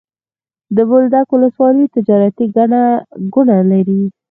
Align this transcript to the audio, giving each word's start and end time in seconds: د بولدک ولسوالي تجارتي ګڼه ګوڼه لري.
د 0.75 0.77
بولدک 0.89 1.27
ولسوالي 1.31 1.85
تجارتي 1.95 2.45
ګڼه 2.55 2.83
ګوڼه 3.33 3.57
لري. 3.71 4.01